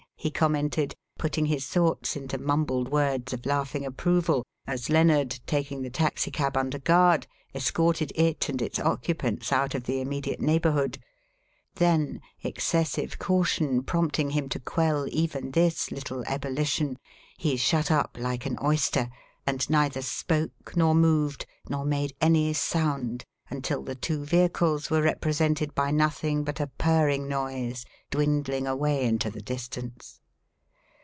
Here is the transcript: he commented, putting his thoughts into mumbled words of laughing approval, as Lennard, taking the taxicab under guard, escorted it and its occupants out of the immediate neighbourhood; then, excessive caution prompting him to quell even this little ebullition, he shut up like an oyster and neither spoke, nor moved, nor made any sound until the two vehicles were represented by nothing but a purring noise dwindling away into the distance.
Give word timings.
he 0.23 0.29
commented, 0.29 0.93
putting 1.17 1.47
his 1.47 1.65
thoughts 1.65 2.15
into 2.15 2.37
mumbled 2.37 2.89
words 2.89 3.33
of 3.33 3.43
laughing 3.43 3.83
approval, 3.83 4.45
as 4.67 4.87
Lennard, 4.87 5.39
taking 5.47 5.81
the 5.81 5.89
taxicab 5.89 6.55
under 6.55 6.77
guard, 6.77 7.25
escorted 7.55 8.11
it 8.13 8.47
and 8.47 8.61
its 8.61 8.77
occupants 8.77 9.51
out 9.51 9.73
of 9.73 9.85
the 9.85 9.99
immediate 9.99 10.39
neighbourhood; 10.39 10.99
then, 11.73 12.21
excessive 12.43 13.17
caution 13.17 13.81
prompting 13.81 14.29
him 14.29 14.47
to 14.47 14.59
quell 14.59 15.07
even 15.09 15.49
this 15.53 15.89
little 15.89 16.21
ebullition, 16.27 16.99
he 17.39 17.57
shut 17.57 17.89
up 17.89 18.15
like 18.19 18.45
an 18.45 18.59
oyster 18.63 19.09
and 19.47 19.67
neither 19.71 20.03
spoke, 20.03 20.77
nor 20.77 20.93
moved, 20.93 21.47
nor 21.67 21.83
made 21.83 22.13
any 22.21 22.53
sound 22.53 23.25
until 23.49 23.83
the 23.83 23.95
two 23.95 24.23
vehicles 24.23 24.89
were 24.89 25.01
represented 25.01 25.75
by 25.75 25.91
nothing 25.91 26.41
but 26.41 26.61
a 26.61 26.67
purring 26.77 27.27
noise 27.27 27.83
dwindling 28.09 28.65
away 28.65 29.03
into 29.03 29.29
the 29.29 29.41
distance. 29.41 30.19